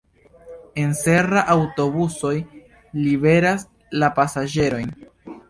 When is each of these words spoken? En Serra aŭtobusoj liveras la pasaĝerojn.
En 0.83 0.95
Serra 1.01 1.43
aŭtobusoj 1.55 2.33
liveras 3.01 3.67
la 4.03 4.11
pasaĝerojn. 4.19 4.93